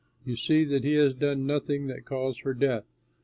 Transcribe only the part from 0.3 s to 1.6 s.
see that he has done